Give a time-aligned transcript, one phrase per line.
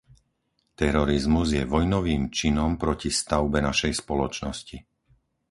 [0.81, 4.77] Terorizmus je vojnovým činom proti stavbe našej spoločnosti.